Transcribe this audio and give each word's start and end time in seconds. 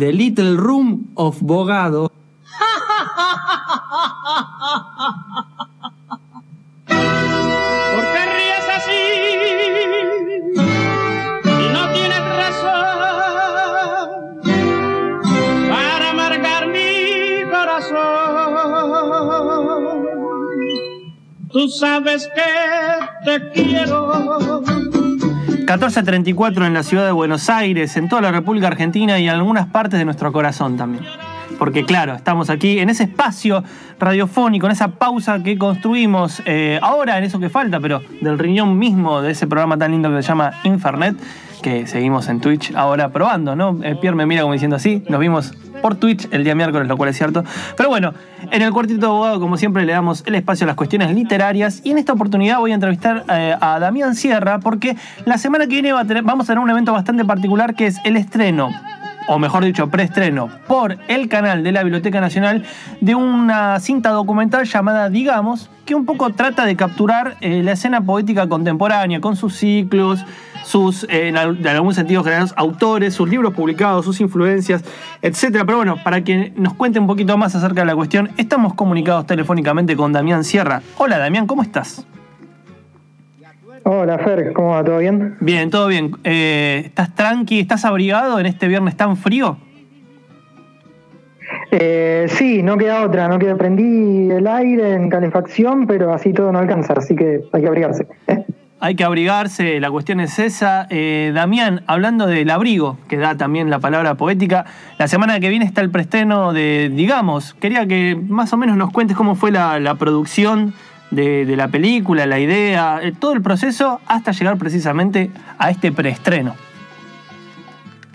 The 0.00 0.12
Little 0.12 0.56
Room 0.56 1.12
of 1.14 1.42
Bogado. 1.42 2.10
¿Por 6.86 8.04
qué 8.12 8.22
ríes 8.34 8.66
así? 8.76 9.02
Y 11.44 11.66
no 11.74 11.82
tienes 11.92 12.24
razón 12.42 12.88
para 15.68 16.10
amargar 16.10 16.62
mi 16.68 17.44
corazón. 17.50 17.98
Tú 21.52 21.68
sabes 21.68 22.26
que 22.34 22.50
te 23.26 23.50
quiero. 23.50 24.49
1434 25.70 26.66
en 26.66 26.74
la 26.74 26.82
ciudad 26.82 27.06
de 27.06 27.12
Buenos 27.12 27.48
Aires, 27.48 27.96
en 27.96 28.08
toda 28.08 28.20
la 28.22 28.32
República 28.32 28.66
Argentina 28.66 29.20
y 29.20 29.28
en 29.28 29.30
algunas 29.30 29.68
partes 29.68 30.00
de 30.00 30.04
nuestro 30.04 30.32
corazón 30.32 30.76
también. 30.76 31.04
Porque 31.60 31.84
claro, 31.84 32.14
estamos 32.16 32.50
aquí 32.50 32.80
en 32.80 32.90
ese 32.90 33.04
espacio 33.04 33.62
radiofónico, 34.00 34.66
en 34.66 34.72
esa 34.72 34.88
pausa 34.88 35.40
que 35.44 35.56
construimos 35.56 36.42
eh, 36.44 36.80
ahora, 36.82 37.18
en 37.18 37.24
eso 37.24 37.38
que 37.38 37.48
falta, 37.48 37.78
pero 37.78 38.02
del 38.20 38.36
riñón 38.36 38.80
mismo 38.80 39.22
de 39.22 39.30
ese 39.30 39.46
programa 39.46 39.78
tan 39.78 39.92
lindo 39.92 40.10
que 40.10 40.22
se 40.22 40.28
llama 40.28 40.50
Infernet, 40.64 41.16
que 41.62 41.86
seguimos 41.86 42.28
en 42.28 42.40
Twitch 42.40 42.74
ahora 42.74 43.10
probando, 43.10 43.54
¿no? 43.54 43.78
Eh, 43.84 43.94
Pierre 43.94 44.16
me 44.16 44.26
mira 44.26 44.42
como 44.42 44.54
diciendo 44.54 44.74
así, 44.74 45.04
nos 45.08 45.20
vimos 45.20 45.54
por 45.80 45.96
Twitch 45.96 46.28
el 46.30 46.44
día 46.44 46.54
miércoles, 46.54 46.86
lo 46.88 46.96
cual 46.96 47.10
es 47.10 47.16
cierto. 47.16 47.44
Pero 47.76 47.88
bueno, 47.88 48.14
en 48.50 48.62
el 48.62 48.72
cuartito 48.72 49.00
de 49.00 49.06
abogado, 49.06 49.40
como 49.40 49.56
siempre, 49.56 49.84
le 49.84 49.92
damos 49.92 50.22
el 50.26 50.34
espacio 50.34 50.64
a 50.64 50.68
las 50.68 50.76
cuestiones 50.76 51.14
literarias 51.14 51.80
y 51.84 51.90
en 51.90 51.98
esta 51.98 52.12
oportunidad 52.12 52.58
voy 52.58 52.72
a 52.72 52.74
entrevistar 52.74 53.24
eh, 53.28 53.54
a 53.60 53.78
Damián 53.78 54.14
Sierra 54.14 54.60
porque 54.60 54.96
la 55.24 55.38
semana 55.38 55.64
que 55.66 55.70
viene 55.72 55.92
va 55.92 56.00
a 56.00 56.04
tener- 56.04 56.22
vamos 56.22 56.46
a 56.46 56.52
tener 56.52 56.62
un 56.62 56.70
evento 56.70 56.92
bastante 56.92 57.24
particular 57.24 57.74
que 57.74 57.86
es 57.86 57.96
el 58.04 58.16
estreno 58.16 58.70
o 59.32 59.38
mejor 59.38 59.64
dicho, 59.64 59.88
preestreno, 59.88 60.50
por 60.66 60.98
el 61.06 61.28
canal 61.28 61.62
de 61.62 61.70
la 61.70 61.84
Biblioteca 61.84 62.20
Nacional 62.20 62.64
de 63.00 63.14
una 63.14 63.78
cinta 63.78 64.10
documental 64.10 64.64
llamada 64.66 65.08
Digamos, 65.08 65.70
que 65.86 65.94
un 65.94 66.04
poco 66.04 66.30
trata 66.30 66.66
de 66.66 66.74
capturar 66.74 67.36
eh, 67.40 67.62
la 67.62 67.72
escena 67.72 68.00
poética 68.00 68.48
contemporánea 68.48 69.20
con 69.20 69.36
sus 69.36 69.54
ciclos, 69.54 70.24
sus, 70.64 71.04
eh, 71.04 71.28
en, 71.28 71.36
al- 71.36 71.58
en 71.58 71.66
algún 71.68 71.94
sentido 71.94 72.24
autores, 72.56 73.14
sus 73.14 73.28
libros 73.28 73.54
publicados, 73.54 74.04
sus 74.04 74.20
influencias, 74.20 74.82
etc. 75.22 75.62
Pero 75.64 75.76
bueno, 75.76 75.96
para 76.02 76.22
que 76.24 76.52
nos 76.56 76.74
cuente 76.74 76.98
un 76.98 77.06
poquito 77.06 77.38
más 77.38 77.54
acerca 77.54 77.82
de 77.82 77.86
la 77.86 77.94
cuestión, 77.94 78.30
estamos 78.36 78.74
comunicados 78.74 79.26
telefónicamente 79.26 79.94
con 79.96 80.12
Damián 80.12 80.42
Sierra. 80.42 80.82
Hola 80.98 81.18
Damián, 81.18 81.46
¿cómo 81.46 81.62
estás? 81.62 82.04
Hola 83.82 84.18
Fer, 84.18 84.52
¿cómo 84.52 84.70
va? 84.70 84.84
¿Todo 84.84 84.98
bien? 84.98 85.36
Bien, 85.40 85.70
todo 85.70 85.86
bien. 85.86 86.12
Eh, 86.24 86.82
¿Estás 86.86 87.14
tranqui? 87.14 87.60
¿Estás 87.60 87.84
abrigado 87.84 88.38
en 88.38 88.46
este 88.46 88.68
viernes 88.68 88.96
tan 88.96 89.16
frío? 89.16 89.56
Eh, 91.70 92.26
sí, 92.28 92.62
no 92.62 92.76
queda 92.76 93.04
otra, 93.04 93.28
no 93.28 93.38
queda. 93.38 93.56
Prendí 93.56 94.30
el 94.30 94.46
aire 94.46 94.94
en 94.94 95.08
calefacción, 95.08 95.86
pero 95.86 96.12
así 96.12 96.32
todo 96.32 96.52
no 96.52 96.58
alcanza, 96.58 96.94
así 96.94 97.16
que 97.16 97.40
hay 97.52 97.62
que 97.62 97.68
abrigarse. 97.68 98.06
Hay 98.82 98.94
que 98.94 99.04
abrigarse, 99.04 99.78
la 99.78 99.90
cuestión 99.90 100.20
es 100.20 100.38
esa. 100.38 100.86
Eh, 100.88 101.32
Damián, 101.34 101.82
hablando 101.86 102.26
del 102.26 102.48
abrigo, 102.48 102.96
que 103.08 103.18
da 103.18 103.36
también 103.36 103.68
la 103.68 103.78
palabra 103.78 104.14
poética, 104.14 104.64
la 104.98 105.06
semana 105.06 105.38
que 105.38 105.50
viene 105.50 105.66
está 105.66 105.82
el 105.82 105.90
preestreno 105.90 106.54
de 106.54 106.90
Digamos. 106.90 107.52
Quería 107.52 107.86
que 107.86 108.18
más 108.26 108.54
o 108.54 108.56
menos 108.56 108.78
nos 108.78 108.90
cuentes 108.90 109.18
cómo 109.18 109.34
fue 109.34 109.50
la, 109.50 109.78
la 109.80 109.96
producción 109.96 110.72
de, 111.10 111.56
la 111.56 111.68
película, 111.68 112.26
la 112.26 112.38
idea, 112.38 113.00
eh, 113.02 113.12
todo 113.18 113.32
el 113.32 113.42
proceso 113.42 114.00
hasta 114.06 114.32
llegar 114.32 114.56
precisamente 114.58 115.30
a 115.58 115.70
este 115.70 115.92
preestreno. 115.92 116.54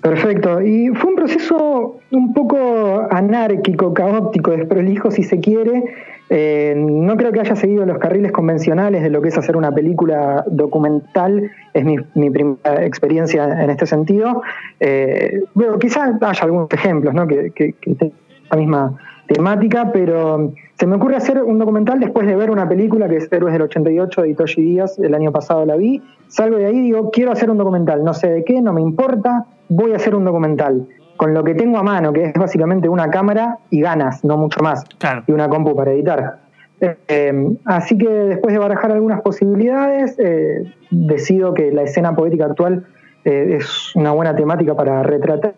Perfecto. 0.01 0.61
Y 0.61 0.89
fue 0.89 1.09
un 1.09 1.15
proceso 1.15 1.99
un 2.11 2.33
poco 2.33 3.07
anárquico, 3.09 3.93
caótico, 3.93 4.51
desprolijo, 4.51 5.09
si 5.09 5.23
se 5.23 5.39
quiere. 5.39 5.83
Eh, 6.29 6.73
no 6.77 7.17
creo 7.17 7.31
que 7.31 7.39
haya 7.39 7.55
seguido 7.55 7.85
los 7.85 7.97
carriles 7.97 8.31
convencionales 8.31 9.03
de 9.03 9.09
lo 9.09 9.21
que 9.21 9.29
es 9.29 9.37
hacer 9.37 9.57
una 9.57 9.71
película 9.71 10.43
documental. 10.47 11.51
Es 11.73 11.83
mi, 11.83 11.97
mi 12.13 12.29
primera 12.29 12.85
experiencia 12.85 13.63
en 13.63 13.69
este 13.71 13.87
sentido. 13.87 14.43
Eh, 14.79 15.41
bueno, 15.55 15.79
quizás 15.79 16.13
haya 16.21 16.43
algunos 16.43 16.71
ejemplos 16.71 17.13
¿no? 17.13 17.27
que, 17.27 17.51
que, 17.51 17.73
que 17.73 17.95
tengan 17.95 18.17
la 18.51 18.57
misma 18.57 18.97
temática, 19.27 19.91
pero 19.91 20.53
se 20.77 20.87
me 20.87 20.95
ocurre 20.95 21.15
hacer 21.15 21.41
un 21.41 21.57
documental 21.59 21.99
después 21.99 22.27
de 22.27 22.35
ver 22.35 22.51
una 22.51 22.67
película 22.67 23.07
que 23.09 23.17
es 23.17 23.31
Héroes 23.31 23.53
del 23.53 23.63
88 23.63 24.21
de 24.21 24.29
Itoshi 24.29 24.61
Díaz, 24.61 24.99
el 24.99 25.13
año 25.13 25.31
pasado 25.31 25.65
la 25.65 25.75
vi, 25.75 26.01
salgo 26.27 26.57
de 26.57 26.65
ahí 26.67 26.77
y 26.77 26.81
digo, 26.81 27.11
quiero 27.11 27.31
hacer 27.31 27.49
un 27.49 27.57
documental, 27.57 28.03
no 28.03 28.13
sé 28.13 28.29
de 28.29 28.43
qué, 28.43 28.61
no 28.61 28.73
me 28.73 28.81
importa, 28.81 29.45
voy 29.69 29.93
a 29.93 29.95
hacer 29.95 30.15
un 30.15 30.25
documental, 30.25 30.87
con 31.17 31.33
lo 31.33 31.43
que 31.43 31.55
tengo 31.55 31.77
a 31.77 31.83
mano, 31.83 32.13
que 32.13 32.25
es 32.25 32.33
básicamente 32.33 32.89
una 32.89 33.09
cámara 33.09 33.57
y 33.69 33.81
ganas, 33.81 34.23
no 34.23 34.37
mucho 34.37 34.61
más, 34.61 34.83
Claro. 34.97 35.23
y 35.27 35.31
una 35.31 35.49
compu 35.49 35.75
para 35.75 35.91
editar. 35.91 36.39
Eh, 36.81 36.97
eh, 37.07 37.57
así 37.65 37.97
que 37.97 38.09
después 38.09 38.53
de 38.53 38.59
barajar 38.59 38.91
algunas 38.91 39.21
posibilidades, 39.21 40.15
eh, 40.19 40.73
decido 40.91 41.53
que 41.53 41.71
la 41.71 41.83
escena 41.83 42.15
poética 42.15 42.45
actual 42.45 42.85
eh, 43.23 43.57
es 43.57 43.95
una 43.95 44.11
buena 44.11 44.35
temática 44.35 44.75
para 44.75 45.01
retratar. 45.01 45.55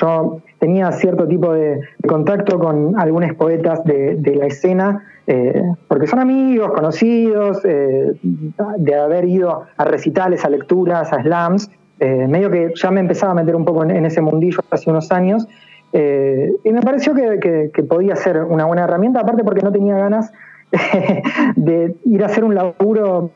Yo 0.00 0.40
tenía 0.58 0.92
cierto 0.92 1.26
tipo 1.26 1.52
de, 1.52 1.80
contacto 2.06 2.58
con 2.58 2.98
algunos 2.98 3.34
poetas 3.34 3.82
de, 3.84 4.34
la 4.36 4.46
escena, 4.46 5.04
eh, 5.26 5.62
porque 5.88 6.06
son 6.06 6.20
amigos, 6.20 6.72
conocidos, 6.72 7.60
eh, 7.64 8.12
de 8.22 8.94
haber 8.94 9.24
ido 9.24 9.64
a 9.76 9.84
recitales, 9.84 10.44
a 10.44 10.50
lecturas, 10.50 11.12
a 11.12 11.22
slams, 11.22 11.70
eh, 12.00 12.26
medio 12.28 12.50
que 12.50 12.72
ya 12.74 12.90
me 12.90 13.00
empezaba 13.00 13.32
a 13.32 13.34
meter 13.34 13.56
un 13.56 13.64
poco 13.64 13.84
en, 13.84 14.06
ese 14.06 14.20
mundillo 14.20 14.60
hace 14.70 14.90
unos 14.90 15.10
años, 15.10 15.46
y 15.90 16.70
me 16.70 16.82
pareció 16.82 17.14
que 17.14 17.82
podía 17.88 18.14
ser 18.14 18.44
una 18.44 18.66
buena 18.66 18.84
herramienta, 18.84 19.20
aparte 19.20 19.42
porque 19.42 19.62
no 19.62 19.72
tenía 19.72 19.96
ganas 19.96 20.30
de 21.56 21.94
ir 22.04 22.22
a 22.22 22.26
hacer 22.26 22.44
un 22.44 22.54
laburo 22.54 23.30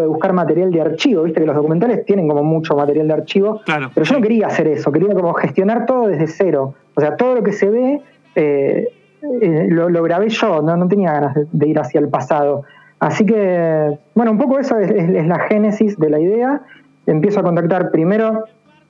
de 0.00 0.06
buscar 0.06 0.32
material 0.32 0.70
de 0.70 0.80
archivo, 0.80 1.22
viste 1.22 1.40
que 1.40 1.46
los 1.46 1.56
documentales 1.56 2.04
tienen 2.04 2.28
como 2.28 2.42
mucho 2.42 2.76
material 2.76 3.08
de 3.08 3.14
archivo, 3.14 3.60
Claro. 3.64 3.90
pero 3.94 4.04
yo 4.06 4.14
no 4.16 4.20
quería 4.22 4.46
hacer 4.46 4.66
eso, 4.68 4.90
quería 4.92 5.14
como 5.14 5.32
gestionar 5.34 5.86
todo 5.86 6.08
desde 6.08 6.26
cero. 6.26 6.74
O 6.94 7.00
sea, 7.00 7.16
todo 7.16 7.34
lo 7.36 7.42
que 7.42 7.52
se 7.52 7.68
ve 7.70 8.00
eh, 8.34 8.88
eh, 9.42 9.66
lo, 9.70 9.88
lo 9.88 10.02
grabé 10.02 10.28
yo, 10.28 10.60
no, 10.62 10.76
no 10.76 10.86
tenía 10.88 11.12
ganas 11.12 11.34
de, 11.34 11.46
de 11.50 11.68
ir 11.68 11.78
hacia 11.78 12.00
el 12.00 12.08
pasado. 12.08 12.62
Así 13.00 13.24
que, 13.26 13.98
bueno, 14.14 14.30
un 14.32 14.38
poco 14.38 14.58
eso 14.58 14.78
es, 14.78 14.90
es- 14.90 15.08
es 15.10 15.26
la 15.26 15.38
génesis 15.40 15.98
de 15.98 16.10
la 16.10 16.20
idea. 16.20 16.62
Empiezo 17.06 17.40
a 17.40 17.42
contactar 17.42 17.90
primero 17.90 18.44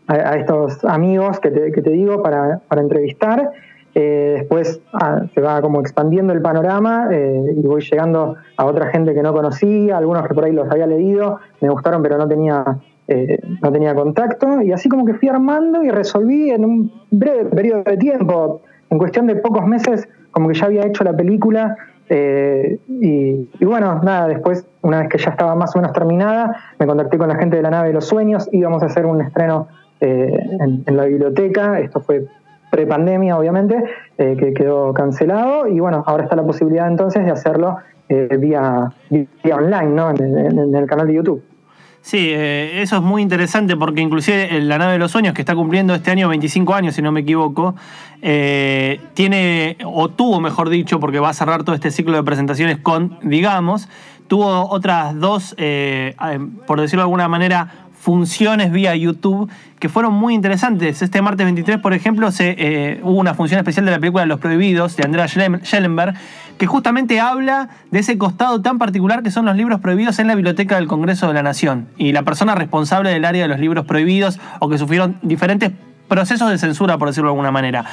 a, 0.07 0.13
a 0.13 0.37
estos 0.37 0.85
amigos 0.85 1.41
que 1.41 1.51
te, 1.51 1.73
que 1.73 1.83
te 1.83 1.91
digo 1.91 2.23
para, 2.23 2.61
para 2.69 2.81
entrevistar. 2.83 3.51
Eh, 3.97 4.39
después 4.39 4.81
ah, 4.93 5.23
se 5.33 5.41
va 5.41 5.61
como 5.63 5.81
expandiendo 5.81 6.33
el 6.33 6.43
panorama 6.43 7.09
eh, 7.13 7.55
y 7.57 7.65
voy 7.65 7.81
llegando 7.81 8.35
a 8.57 8.65
otra 8.65 8.91
gente 8.91 9.15
que 9.15 9.23
no 9.23 9.33
conocía, 9.33 9.99
algunos 9.99 10.27
que 10.27 10.35
por 10.35 10.45
ahí 10.45 10.53
los 10.53 10.69
había 10.69 10.87
leído, 10.87 11.39
me 11.61 11.69
gustaron 11.69 12.03
pero 12.03 12.19
no 12.19 12.27
tenía, 12.27 12.65
eh, 13.07 13.39
no 13.63 13.71
tenía 13.71 13.95
contacto 13.95 14.61
y 14.63 14.73
así 14.73 14.89
como 14.89 15.05
que 15.05 15.15
fui 15.15 15.29
armando 15.29 15.81
y 15.85 15.91
resolví 15.91 16.51
en 16.51 16.65
un 16.65 16.93
breve 17.13 17.45
periodo 17.45 17.85
de 17.85 17.97
tiempo, 17.97 18.63
en 18.91 18.99
cuestión 18.99 19.29
de 19.29 19.37
pocos 19.37 19.65
meses, 19.65 20.09
como 20.33 20.49
que 20.49 20.55
ya 20.55 20.67
había 20.67 20.85
hecho 20.87 21.05
la 21.05 21.13
película 21.13 21.77
eh, 22.09 22.81
y, 22.89 23.65
bueno, 23.65 24.01
nada, 24.03 24.27
después 24.27 24.67
una 24.83 25.01
vez 25.01 25.09
que 25.09 25.19
ya 25.19 25.31
estaba 25.31 25.55
más 25.55 25.75
o 25.77 25.79
menos 25.79 25.93
terminada, 25.93 26.57
me 26.81 26.87
contacté 26.87 27.17
con 27.17 27.29
la 27.29 27.37
gente 27.37 27.57
de 27.57 27.63
la 27.63 27.71
nave 27.71 27.89
de 27.89 27.95
los 27.95 28.07
sueños, 28.07 28.49
íbamos 28.51 28.83
a 28.83 28.87
hacer 28.87 29.07
un 29.07 29.23
estreno 29.23 29.69
eh, 30.01 30.37
en 30.85 30.97
la 30.97 31.05
biblioteca, 31.05 31.79
esto 31.79 32.01
fue 32.01 32.27
prepandemia, 32.75 33.37
obviamente, 33.39 33.77
eh, 34.19 34.37
que 34.39 34.53
quedó 34.53 34.93
cancelado. 34.93 35.69
Y 35.69 35.79
bueno, 35.79 36.03
ahora 36.07 36.25
está 36.25 36.35
la 36.35 36.43
posibilidad 36.43 36.89
entonces 36.89 37.25
de 37.25 37.31
hacerlo 37.31 37.77
eh, 38.09 38.37
vía, 38.39 38.91
vía 39.11 39.57
online, 39.57 39.87
¿no? 39.95 40.11
En, 40.11 40.19
en- 40.39 40.75
el 40.75 40.87
canal 40.87 41.07
de 41.07 41.15
YouTube. 41.15 41.43
Sí, 42.01 42.31
eh, 42.33 42.83
eso 42.83 42.97
es 42.97 43.03
muy 43.03 43.23
interesante 43.23 43.77
porque 43.77 44.01
inclusive 44.03 44.61
La 44.61 44.77
nave 44.77 44.93
de 44.95 44.99
los 44.99 45.11
sueños, 45.13 45.33
que 45.35 45.41
está 45.43 45.55
cumpliendo 45.55 45.95
este 45.95 46.11
año 46.11 46.29
25 46.29 46.75
años, 46.75 46.95
si 46.97 47.01
no 47.03 47.13
me 47.13 47.21
equivoco, 47.21 47.75
tiene, 49.15 49.79
o 49.87 50.09
tuvo, 50.11 50.41
mejor 50.41 50.69
dicho, 50.69 50.99
porque 51.01 51.19
va 51.21 51.31
a 51.31 51.33
cerrar 51.35 51.63
todo 51.65 51.75
este 51.75 51.91
ciclo 51.91 52.17
de 52.17 52.23
presentaciones 52.23 52.79
con, 52.79 53.19
digamos, 53.23 53.89
tuvo 54.27 54.69
otras 54.71 55.19
dos, 55.19 55.55
por 56.67 56.81
decirlo 56.81 57.03
de 57.03 57.07
alguna 57.07 57.29
manera, 57.29 57.84
funciones 58.05 58.71
vía 58.71 58.95
YouTube 58.95 59.51
que 59.79 59.89
fueron 59.89 60.13
muy 60.13 60.35
interesantes. 60.35 61.01
Este 61.01 61.23
martes 61.23 61.47
23, 61.47 61.79
por 61.79 61.95
ejemplo, 61.95 62.31
se, 62.31 62.55
eh, 62.59 63.01
hubo 63.03 63.19
una 63.19 63.33
función 63.33 63.59
especial 63.59 63.87
de 63.87 63.93
la 63.93 63.99
película 63.99 64.27
Los 64.27 64.41
Prohibidos 64.41 64.95
de 64.97 65.05
Andrea 65.05 65.27
Schellenberg 65.27 66.15
que 66.59 66.67
justamente 66.67 67.19
habla 67.19 67.71
de 67.91 68.01
ese 68.01 68.19
costado 68.19 68.61
tan 68.61 68.77
particular 68.77 69.23
que 69.23 69.31
son 69.31 69.47
los 69.47 69.57
libros 69.57 69.81
prohibidos 69.81 70.19
en 70.19 70.27
la 70.27 70.35
Biblioteca 70.35 70.75
del 70.77 70.87
Congreso 70.87 71.29
de 71.29 71.35
la 71.35 71.43
Nación 71.43 71.89
y 71.97 72.13
la 72.13 72.25
persona 72.25 72.55
responsable 72.55 73.09
del 73.09 73.25
área 73.25 73.45
de 73.45 73.49
los 73.49 73.59
libros 73.59 73.87
prohibidos 73.87 74.39
o 74.61 74.69
que 74.69 74.77
sufrieron 74.77 75.17
diferentes 75.23 75.73
procesos 76.09 76.51
de 76.51 76.59
censura, 76.59 76.99
por 76.99 77.09
decirlo 77.09 77.29
de 77.29 77.33
alguna 77.33 77.51
manera. 77.51 77.85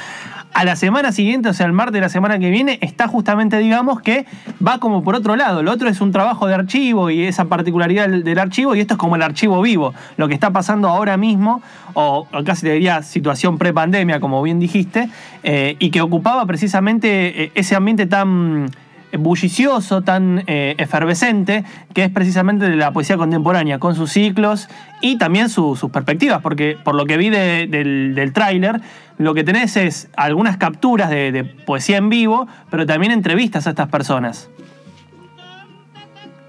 A 0.54 0.64
la 0.64 0.76
semana 0.76 1.12
siguiente, 1.12 1.48
o 1.48 1.54
sea, 1.54 1.66
el 1.66 1.72
martes 1.72 1.94
de 1.94 2.00
la 2.02 2.08
semana 2.10 2.38
que 2.38 2.50
viene, 2.50 2.78
está 2.82 3.08
justamente, 3.08 3.56
digamos, 3.58 4.02
que 4.02 4.26
va 4.66 4.78
como 4.78 5.02
por 5.02 5.14
otro 5.14 5.34
lado. 5.34 5.62
Lo 5.62 5.72
otro 5.72 5.88
es 5.88 6.00
un 6.02 6.12
trabajo 6.12 6.46
de 6.46 6.54
archivo 6.54 7.08
y 7.08 7.22
esa 7.22 7.46
particularidad 7.46 8.08
del, 8.08 8.38
archivo, 8.38 8.74
y 8.74 8.80
esto 8.80 8.94
es 8.94 8.98
como 8.98 9.16
el 9.16 9.22
archivo 9.22 9.62
vivo. 9.62 9.94
Lo 10.18 10.28
que 10.28 10.34
está 10.34 10.50
pasando 10.50 10.88
ahora 10.88 11.16
mismo, 11.16 11.62
o, 11.94 12.26
o 12.30 12.44
casi 12.44 12.62
te 12.62 12.72
diría 12.72 13.02
situación 13.02 13.56
pre-pandemia, 13.56 14.20
como 14.20 14.42
bien 14.42 14.58
dijiste, 14.58 15.08
eh, 15.42 15.76
y 15.78 15.90
que 15.90 16.02
ocupaba 16.02 16.44
precisamente 16.46 17.44
eh, 17.44 17.52
ese 17.54 17.74
ambiente 17.74 18.06
tan 18.06 18.70
bullicioso, 19.18 20.02
tan 20.02 20.42
eh, 20.46 20.74
efervescente, 20.78 21.64
que 21.94 22.04
es 22.04 22.10
precisamente 22.10 22.68
de 22.68 22.76
la 22.76 22.92
poesía 22.92 23.16
contemporánea, 23.16 23.78
con 23.78 23.94
sus 23.94 24.10
ciclos 24.12 24.68
y 25.00 25.18
también 25.18 25.48
su- 25.48 25.76
sus 25.76 25.90
perspectivas, 25.90 26.40
porque 26.42 26.76
por 26.82 26.94
lo 26.94 27.06
que 27.06 27.16
vi 27.16 27.30
de- 27.30 27.66
del, 27.68 28.14
del 28.14 28.32
tráiler, 28.32 28.80
lo 29.18 29.34
que 29.34 29.44
tenés 29.44 29.76
es 29.76 30.08
algunas 30.16 30.56
capturas 30.56 31.10
de, 31.10 31.44
poesía 31.66 31.98
en 31.98 32.08
vivo, 32.08 32.48
pero 32.70 32.86
también 32.86 33.12
entrevistas 33.12 33.66
a 33.66 33.70
estas 33.70 33.88
personas. 33.88 34.48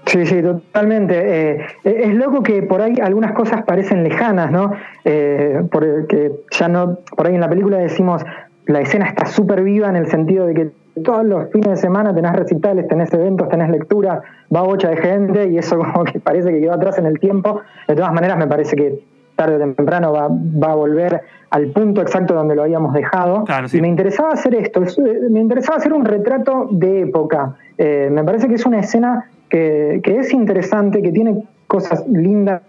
Sí, 0.06 0.26
sí, 0.26 0.42
totalmente. 0.42 1.54
Eh, 1.56 1.66
es 1.84 2.14
loco 2.14 2.42
que 2.42 2.62
por 2.62 2.82
ahí 2.82 2.94
algunas 3.02 3.32
cosas 3.32 3.62
parecen 3.64 4.04
lejanas, 4.04 4.50
¿no? 4.50 4.72
Eh, 5.04 5.62
porque 5.72 6.30
ya 6.50 6.68
no, 6.68 6.98
por 7.16 7.26
ahí 7.26 7.34
en 7.34 7.40
la 7.40 7.48
película 7.48 7.78
decimos, 7.78 8.22
la 8.66 8.80
escena 8.80 9.06
está 9.06 9.26
súper 9.26 9.62
viva 9.62 9.88
en 9.88 9.96
el 9.96 10.06
sentido 10.08 10.46
de 10.46 10.54
que 10.54 10.70
todos 11.02 11.24
los 11.24 11.50
fines 11.50 11.68
de 11.70 11.76
semana 11.76 12.14
tenés 12.14 12.32
recitales, 12.32 12.86
tenés 12.88 13.12
eventos, 13.12 13.48
tenés 13.48 13.68
lectura, 13.68 14.22
va 14.54 14.62
bocha 14.62 14.88
de 14.90 14.96
gente 14.96 15.48
y 15.48 15.58
eso 15.58 15.78
como 15.92 16.04
que 16.04 16.20
parece 16.20 16.50
que 16.50 16.60
quedó 16.60 16.74
atrás 16.74 16.98
en 16.98 17.06
el 17.06 17.18
tiempo. 17.18 17.60
De 17.88 17.94
todas 17.94 18.12
maneras 18.12 18.38
me 18.38 18.46
parece 18.46 18.76
que 18.76 19.00
tarde 19.36 19.56
o 19.56 19.58
temprano 19.58 20.12
va, 20.12 20.28
va 20.28 20.72
a 20.72 20.74
volver 20.76 21.20
al 21.50 21.66
punto 21.68 22.00
exacto 22.00 22.34
donde 22.34 22.54
lo 22.54 22.62
habíamos 22.62 22.94
dejado. 22.94 23.42
Claro, 23.44 23.68
sí. 23.68 23.78
Y 23.78 23.80
me 23.80 23.88
interesaba 23.88 24.30
hacer 24.32 24.54
esto, 24.54 24.82
es- 24.82 24.96
eh, 24.98 25.18
me 25.30 25.40
interesaba 25.40 25.78
hacer 25.78 25.92
un 25.92 26.04
retrato 26.04 26.68
de 26.70 27.00
época. 27.02 27.54
Eh, 27.76 28.08
me 28.12 28.22
parece 28.22 28.46
que 28.48 28.54
es 28.54 28.64
una 28.64 28.78
escena 28.80 29.24
que, 29.50 30.00
que 30.04 30.18
es 30.18 30.32
interesante, 30.32 31.02
que 31.02 31.10
tiene 31.10 31.42
cosas 31.66 32.06
lindas 32.08 32.62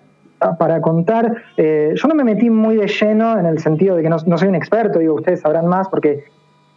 para 0.60 0.82
contar. 0.82 1.36
Eh, 1.58 1.94
yo 1.96 2.08
no 2.08 2.16
me 2.16 2.24
metí 2.24 2.50
muy 2.50 2.76
de 2.78 2.88
lleno 2.88 3.38
en 3.40 3.46
el 3.46 3.60
sentido 3.60 3.96
de 3.96 4.04
que 4.04 4.10
no, 4.10 4.18
no 4.26 4.38
soy 4.38 4.48
un 4.50 4.56
experto, 4.56 5.00
digo, 5.00 5.16
ustedes 5.16 5.42
sabrán 5.42 5.68
más 5.68 5.88
porque 5.90 6.24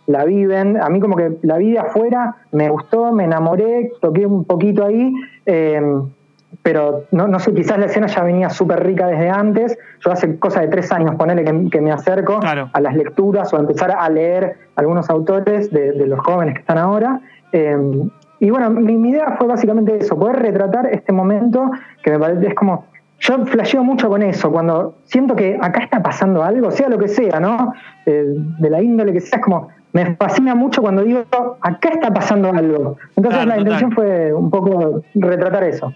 la 0.07 0.25
viven. 0.25 0.81
A 0.81 0.89
mí 0.89 1.01
como 1.01 1.17
que 1.17 1.37
la 1.43 1.59
vi 1.59 1.73
de 1.73 1.79
afuera, 1.81 2.37
me 2.53 2.69
gustó, 2.71 3.13
me 3.13 3.25
enamoré, 3.25 3.93
toqué 4.01 4.27
un 4.27 4.45
poquito 4.45 4.85
ahí. 4.85 5.13
eh, 5.47 5.83
pero 6.63 7.05
no, 7.13 7.29
no 7.29 7.39
sé, 7.39 7.53
quizás 7.53 7.79
la 7.79 7.87
escena 7.87 8.07
ya 8.07 8.23
venía 8.23 8.49
súper 8.49 8.83
rica 8.85 9.07
desde 9.07 9.29
antes. 9.29 9.79
Yo 10.01 10.11
hace 10.11 10.39
cosa 10.39 10.63
de 10.63 10.69
tres 10.69 10.91
años, 10.91 11.15
ponele 11.17 11.45
que, 11.45 11.69
que 11.71 11.81
me 11.83 11.93
acerco 11.93 12.41
Claro. 12.41 12.71
a 12.73 12.81
las 12.81 12.97
lecturas 12.97 13.53
o 13.53 13.57
a 13.59 13.61
empezar 13.61 13.95
a 13.97 14.09
leer 14.09 14.57
algunos 14.75 15.11
autores 15.11 15.71
de, 15.71 15.93
de 15.93 16.07
los 16.07 16.19
jóvenes 16.21 16.55
que 16.55 16.61
están 16.61 16.79
ahora. 16.79 17.21
Eh, 17.53 17.77
y 18.41 18.49
bueno, 18.51 18.71
mi, 18.71 18.97
mi 18.97 19.11
idea 19.11 19.37
fue 19.39 19.47
básicamente 19.47 19.99
eso, 19.99 20.19
poder 20.19 20.37
retratar 20.37 20.87
este 20.87 21.13
momento 21.13 21.71
que 22.03 22.13
me 22.13 22.19
parece, 22.19 22.47
es 22.49 22.55
como, 22.55 22.87
yo 23.21 23.47
flasheo 23.47 23.83
mucho 23.83 24.09
con 24.09 24.23
eso, 24.23 24.51
cuando 24.51 24.97
siento 25.05 25.35
que 25.35 25.59
acá 25.61 25.83
está 25.83 26.03
pasando 26.03 26.43
algo, 26.45 26.71
sea 26.71 26.89
lo 26.89 26.99
que 26.99 27.09
sea, 27.09 27.41
¿no? 27.41 27.73
Eh, 28.07 28.25
de 28.27 28.71
la 28.71 28.81
índole 28.81 29.13
que 29.13 29.21
sea, 29.21 29.39
es 29.39 29.45
como, 29.45 29.69
me 29.93 30.15
fascina 30.17 30.55
mucho 30.55 30.83
cuando 30.83 31.03
digo, 31.03 31.25
acá 31.61 31.89
está 31.89 32.13
pasando 32.13 32.53
algo. 32.53 32.97
Entonces 33.17 33.43
Claro, 33.43 33.49
la 33.49 33.59
intención 33.59 33.93
fue 33.93 34.33
un 34.33 34.51
poco 34.51 35.03
retratar 35.15 35.65
eso. 35.65 35.93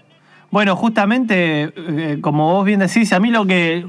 Bueno, 0.51 0.75
justamente, 0.75 1.73
eh, 1.75 2.19
como 2.21 2.53
vos 2.53 2.65
bien 2.65 2.79
decís, 2.79 3.11
a 3.13 3.19
mí 3.19 3.31
lo 3.31 3.45
que. 3.45 3.85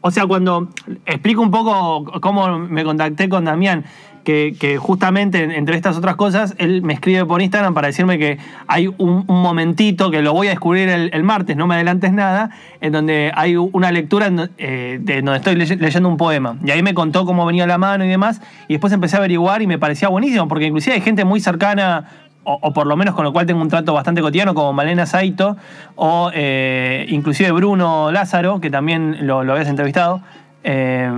O 0.00 0.10
sea, 0.10 0.26
cuando 0.26 0.68
explico 1.06 1.40
un 1.40 1.50
poco 1.50 2.04
cómo 2.20 2.58
me 2.58 2.84
contacté 2.84 3.28
con 3.28 3.46
Damián, 3.46 3.84
que, 4.24 4.78
justamente 4.78 5.56
entre 5.56 5.76
estas 5.76 5.96
otras 5.96 6.16
cosas, 6.16 6.54
él 6.58 6.82
me 6.82 6.92
escribe 6.92 7.24
por 7.26 7.42
Instagram 7.42 7.74
para 7.74 7.88
decirme 7.88 8.18
que 8.18 8.38
hay 8.66 8.88
un, 8.98 9.24
momentito 9.26 10.10
que 10.10 10.22
lo 10.22 10.32
voy 10.32 10.46
a 10.46 10.50
descubrir 10.50 10.88
el, 10.88 11.22
martes, 11.24 11.56
no 11.56 11.66
me 11.66 11.74
adelantes 11.74 12.12
nada, 12.12 12.50
en 12.80 12.92
donde 12.92 13.32
hay 13.34 13.56
una 13.56 13.90
lectura 13.90 14.26
en 14.26 14.50
eh, 14.58 14.98
de 15.00 15.22
donde 15.22 15.36
estoy 15.38 15.56
leye- 15.56 15.78
leyendo 15.78 16.08
un 16.08 16.16
poema. 16.16 16.56
Y 16.64 16.70
ahí 16.70 16.82
me 16.82 16.94
contó 16.94 17.26
cómo 17.26 17.44
venía 17.46 17.66
la 17.66 17.78
mano 17.78 18.04
y 18.04 18.08
demás, 18.08 18.40
y 18.68 18.74
después 18.74 18.92
empecé 18.92 19.16
a 19.16 19.18
averiguar 19.18 19.62
y 19.62 19.66
me 19.66 19.78
parecía 19.78 20.08
buenísimo, 20.08 20.48
porque 20.48 20.66
inclusive 20.66 20.94
hay 20.94 21.02
gente 21.02 21.24
muy 21.24 21.40
cercana 21.40 22.08
o, 22.44 22.58
o 22.60 22.72
por 22.72 22.86
lo 22.86 22.96
menos 22.96 23.14
con 23.14 23.24
lo 23.24 23.32
cual 23.32 23.46
tengo 23.46 23.60
un 23.60 23.68
trato 23.68 23.92
bastante 23.94 24.20
cotidiano, 24.20 24.54
como 24.54 24.72
Malena 24.72 25.06
Saito, 25.06 25.56
o 25.94 26.30
eh, 26.34 27.06
inclusive 27.08 27.52
Bruno 27.52 28.10
Lázaro, 28.10 28.60
que 28.60 28.70
también 28.70 29.26
lo, 29.26 29.44
lo 29.44 29.52
habías 29.52 29.68
entrevistado. 29.68 30.22
Eh, 30.64 31.10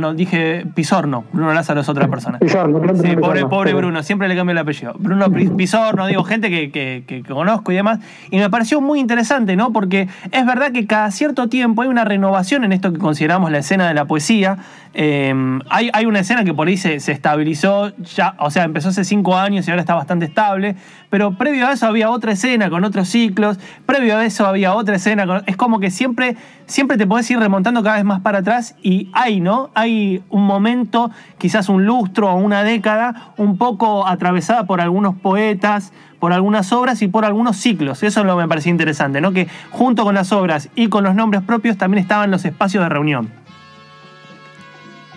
no, 0.00 0.14
dije 0.14 0.66
Pisorno. 0.74 1.24
Bruno 1.32 1.52
Lázaro 1.52 1.80
es 1.80 1.88
otra 1.88 2.08
persona. 2.08 2.38
Pisorno, 2.38 2.78
Bruno 2.80 3.00
Sí, 3.02 3.16
pobre, 3.16 3.46
pobre. 3.46 3.72
Bruno, 3.74 4.02
siempre 4.02 4.28
le 4.28 4.36
cambio 4.36 4.52
el 4.52 4.58
apellido. 4.58 4.94
Bruno 4.98 5.30
Pi- 5.30 5.48
Pisorno, 5.50 6.06
digo, 6.06 6.24
gente 6.24 6.50
que, 6.50 6.70
que- 6.70 7.04
que- 7.06 7.22
que 7.22 7.32
conozco 7.32 7.70
y 7.72 7.76
demás. 7.76 8.00
Y 8.30 8.38
me 8.38 8.50
pareció 8.50 8.80
muy 8.80 8.98
interesante, 9.00 9.56
¿no? 9.56 9.72
Porque 9.72 10.08
es 10.32 10.46
verdad 10.46 10.72
que 10.72 10.86
cada 10.86 11.10
cierto 11.10 11.48
tiempo 11.48 11.82
hay 11.82 11.88
una 11.88 12.04
renovación 12.04 12.64
en 12.64 12.72
esto 12.72 12.92
que 12.92 12.98
consideramos 12.98 13.50
la 13.50 13.58
escena 13.58 13.86
de 13.88 13.94
la 13.94 14.06
poesía. 14.06 14.58
Eh, 14.92 15.32
hay, 15.68 15.90
hay 15.92 16.06
una 16.06 16.18
escena 16.20 16.42
que 16.44 16.52
por 16.52 16.66
ahí 16.66 16.76
se, 16.76 16.98
se 16.98 17.12
estabilizó, 17.12 17.96
ya, 17.98 18.34
o 18.38 18.50
sea, 18.50 18.64
empezó 18.64 18.88
hace 18.88 19.04
cinco 19.04 19.36
años 19.36 19.68
y 19.68 19.70
ahora 19.70 19.82
está 19.82 19.94
bastante 19.94 20.24
estable. 20.26 20.74
Pero 21.10 21.36
previo 21.36 21.66
a 21.68 21.72
eso 21.72 21.86
había 21.86 22.10
otra 22.10 22.32
escena 22.32 22.70
con 22.70 22.82
otros 22.84 23.08
ciclos. 23.08 23.58
Previo 23.86 24.16
a 24.16 24.24
eso 24.24 24.46
había 24.46 24.74
otra 24.74 24.96
escena 24.96 25.26
con. 25.26 25.42
Es 25.46 25.56
como 25.56 25.78
que 25.80 25.90
siempre, 25.90 26.36
siempre 26.66 26.96
te 26.96 27.06
podés 27.06 27.30
ir 27.30 27.38
remontando 27.38 27.82
cada 27.82 27.96
vez 27.96 28.04
más 28.04 28.20
para 28.20 28.38
atrás 28.38 28.74
y 28.82 29.10
hay, 29.12 29.40
¿no? 29.40 29.70
Hay 29.74 30.22
un 30.30 30.44
momento, 30.44 31.10
quizás 31.38 31.68
un 31.68 31.84
lustro 31.84 32.30
o 32.30 32.36
una 32.36 32.62
década, 32.62 33.32
un 33.36 33.58
poco 33.58 34.06
atravesada 34.06 34.64
por 34.66 34.80
algunos 34.80 35.14
poetas, 35.16 35.92
por 36.18 36.32
algunas 36.32 36.72
obras 36.72 37.02
y 37.02 37.08
por 37.08 37.24
algunos 37.24 37.56
ciclos. 37.56 38.02
Eso 38.02 38.20
es 38.20 38.26
lo 38.26 38.36
que 38.36 38.42
me 38.42 38.48
parecía 38.48 38.70
interesante, 38.70 39.20
¿no? 39.20 39.32
Que 39.32 39.48
junto 39.70 40.04
con 40.04 40.14
las 40.14 40.32
obras 40.32 40.68
y 40.74 40.88
con 40.88 41.04
los 41.04 41.14
nombres 41.14 41.42
propios 41.42 41.76
también 41.76 42.02
estaban 42.02 42.30
los 42.30 42.44
espacios 42.44 42.82
de 42.84 42.88
reunión. 42.88 43.30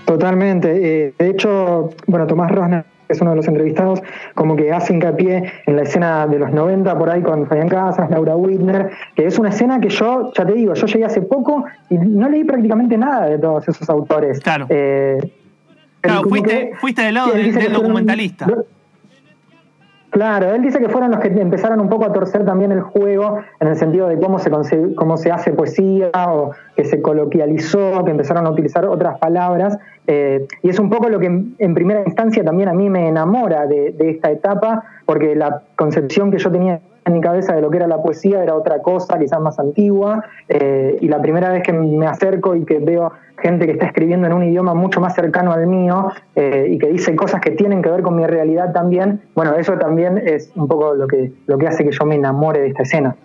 Totalmente. 0.06 1.08
Eh, 1.08 1.14
de 1.18 1.30
hecho, 1.30 1.92
bueno, 2.08 2.28
Tomás 2.28 2.52
Rosner, 2.52 2.86
que 3.14 3.18
es 3.18 3.22
uno 3.22 3.30
de 3.32 3.36
los 3.38 3.48
entrevistados, 3.48 4.02
como 4.34 4.56
que 4.56 4.72
hace 4.74 4.94
hincapié 4.94 5.52
en 5.68 5.76
la 5.76 5.84
escena 5.84 6.26
de 6.26 6.40
los 6.40 6.52
90 6.52 6.98
por 6.98 7.10
ahí 7.10 7.22
con 7.22 7.46
Fabián 7.48 7.70
Casas, 7.70 8.10
Laura 8.10 8.36
Whitner, 8.36 8.90
que 9.16 9.28
es 9.28 9.38
una 9.38 9.50
escena 9.50 9.80
que 9.80 9.90
yo, 9.90 10.32
ya 10.36 10.46
te 10.46 10.54
digo, 10.54 10.74
yo 10.74 10.88
llegué 10.88 11.06
hace 11.06 11.22
poco 11.22 11.66
y 11.90 11.98
no 11.98 12.28
leí 12.30 12.44
prácticamente 12.44 12.98
nada 12.98 13.28
de 13.28 13.38
todos 13.38 13.68
esos 13.68 13.88
autores. 13.90 14.40
Claro. 14.40 14.66
Eh, 14.70 15.18
Claro, 16.02 16.24
fuiste, 16.28 16.50
que- 16.72 16.76
fuiste 16.76 17.02
del 17.02 17.14
lado 17.14 17.32
del, 17.32 17.44
del 17.44 17.54
fueron- 17.54 17.74
documentalista. 17.74 18.46
Claro, 20.14 20.54
él 20.54 20.62
dice 20.62 20.80
que 20.80 20.90
fueron 20.90 21.10
los 21.10 21.20
que 21.20 21.30
empezaron 21.30 21.80
un 21.80 21.90
poco 21.90 22.06
a 22.06 22.14
torcer 22.14 22.46
también 22.46 22.72
el 22.72 22.82
juego 22.82 23.40
en 23.60 23.68
el 23.68 23.76
sentido 23.76 24.08
de 24.08 24.20
cómo 24.20 24.38
se, 24.38 24.52
se 25.18 25.32
hace 25.32 25.52
poesía 25.54 26.12
o 26.28 26.52
que 26.76 26.86
se 26.86 27.02
coloquializó, 27.02 28.06
que 28.06 28.12
empezaron 28.12 28.46
a 28.46 28.52
utilizar 28.52 28.86
otras 28.86 29.18
palabras. 29.18 29.80
eh, 30.06 30.46
y 30.62 30.70
es 30.70 30.78
un 30.78 30.92
poco 30.92 31.10
lo 31.10 31.20
que 31.20 31.26
en, 31.26 31.74
primera 31.74 32.04
instancia 32.06 32.44
también 32.44 32.70
a 32.70 32.74
mí 32.74 32.92
me 32.92 33.08
enamora 33.08 33.66
de 33.66 33.96
esta 33.98 34.30
etapa, 34.30 34.84
porque 35.08 35.36
la 35.36 35.64
concepción 35.76 36.30
que 36.30 36.38
yo 36.38 36.52
tenía 36.52 36.80
en 37.06 37.14
mi 37.14 37.22
cabeza 37.22 37.54
de 37.54 37.62
lo 37.62 37.70
que 37.70 37.78
era 37.78 37.88
la 37.88 38.02
poesía 38.02 38.44
era 38.44 38.56
otra 38.56 38.82
cosa, 38.82 39.20
quizás 39.20 39.40
más 39.42 39.60
antigua. 39.60 40.24
eh, 40.50 40.98
y 41.02 41.08
la 41.08 41.22
primera 41.22 41.50
vez 41.50 41.64
que 41.64 41.74
me 41.74 42.08
acerco 42.08 42.56
y 42.56 42.66
que 42.66 42.80
veo 42.80 43.12
gente 43.38 43.66
que 43.66 43.74
está 43.74 43.88
escribiendo 43.88 44.28
en 44.28 44.34
un 44.34 44.44
idioma 44.44 44.74
mucho 44.74 45.02
más 45.02 45.16
cercano 45.16 45.52
al 45.52 45.68
mío 45.68 46.12
eh, 46.36 46.68
y 46.72 46.78
que 46.78 46.88
dice 46.88 47.16
cosas 47.16 47.42
que 47.42 47.52
tienen 47.52 47.82
que 47.82 47.90
ver 47.90 48.02
con 48.02 48.16
mi 48.16 48.26
realidad 48.26 48.72
también, 48.72 49.22
bueno, 49.36 49.56
eso 49.56 49.74
también 49.74 50.18
es 50.18 50.52
un 50.56 50.68
poco 50.68 50.94
lo 50.94 51.08
que, 51.08 51.34
lo 51.48 51.58
que 51.58 51.68
hace 51.68 51.84
que 51.84 51.92
yo 51.92 52.06
me 52.06 52.16
enamore 52.16 52.62
de 52.62 52.68
esta 52.68 52.84
escena. 52.84 53.16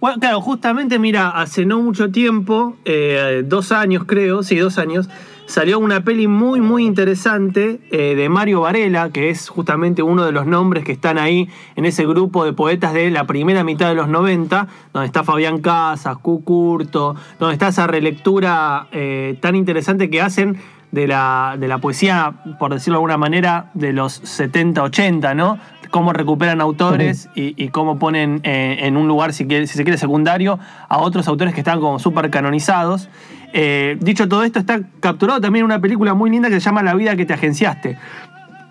Bueno, 0.00 0.18
claro, 0.18 0.40
justamente, 0.40 0.98
mira, 0.98 1.30
hace 1.30 1.64
no 1.64 1.80
mucho 1.80 2.10
tiempo, 2.10 2.74
eh, 2.84 3.44
dos 3.44 3.70
años 3.70 4.02
creo, 4.04 4.42
sí, 4.42 4.58
dos 4.58 4.78
años, 4.78 5.08
salió 5.46 5.78
una 5.78 6.02
peli 6.02 6.26
muy, 6.28 6.60
muy 6.60 6.84
interesante 6.84 7.80
eh, 7.90 8.14
de 8.14 8.28
Mario 8.28 8.60
Varela, 8.62 9.10
que 9.10 9.30
es 9.30 9.48
justamente 9.48 10.02
uno 10.02 10.24
de 10.24 10.32
los 10.32 10.46
nombres 10.46 10.84
que 10.84 10.92
están 10.92 11.18
ahí 11.18 11.48
en 11.76 11.84
ese 11.84 12.06
grupo 12.06 12.44
de 12.44 12.52
poetas 12.52 12.94
de 12.94 13.10
la 13.10 13.24
primera 13.26 13.62
mitad 13.64 13.88
de 13.88 13.94
los 13.94 14.08
90, 14.08 14.66
donde 14.92 15.06
está 15.06 15.24
Fabián 15.24 15.60
Casas, 15.60 16.16
Cucurto, 16.18 17.16
donde 17.38 17.54
está 17.54 17.68
esa 17.68 17.86
relectura 17.86 18.86
eh, 18.92 19.36
tan 19.40 19.56
interesante 19.56 20.08
que 20.10 20.20
hacen 20.22 20.58
de 20.90 21.06
la, 21.06 21.56
de 21.58 21.68
la 21.68 21.78
poesía, 21.78 22.34
por 22.58 22.72
decirlo 22.72 22.94
de 22.96 22.98
alguna 22.98 23.16
manera, 23.18 23.70
de 23.74 23.92
los 23.92 24.12
70, 24.12 24.82
80, 24.82 25.34
¿no? 25.34 25.58
Cómo 25.90 26.14
recuperan 26.14 26.62
autores 26.62 27.28
y, 27.34 27.54
y 27.62 27.68
cómo 27.68 27.98
ponen 27.98 28.40
eh, 28.44 28.78
en 28.80 28.96
un 28.96 29.08
lugar, 29.08 29.34
si, 29.34 29.46
quiere- 29.46 29.66
si 29.66 29.74
se 29.76 29.84
quiere, 29.84 29.98
secundario, 29.98 30.58
a 30.88 30.98
otros 30.98 31.28
autores 31.28 31.52
que 31.52 31.60
están 31.60 31.80
como 31.80 31.98
súper 31.98 32.30
canonizados. 32.30 33.10
Eh, 33.52 33.96
dicho 34.00 34.28
todo 34.28 34.44
esto, 34.44 34.58
está 34.58 34.80
capturado 35.00 35.40
también 35.40 35.62
en 35.62 35.66
una 35.66 35.80
película 35.80 36.14
muy 36.14 36.30
linda 36.30 36.48
que 36.48 36.54
se 36.54 36.60
llama 36.60 36.82
La 36.82 36.94
vida 36.94 37.16
que 37.16 37.26
te 37.26 37.34
agenciaste, 37.34 37.98